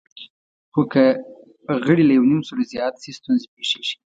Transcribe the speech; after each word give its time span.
خو 0.73 0.81
که 0.93 1.03
غړي 1.85 2.03
له 2.09 2.13
یونیمسلو 2.19 2.69
زیات 2.71 2.95
شي، 3.03 3.11
ستونزې 3.19 3.47
پېښېږي. 3.55 3.95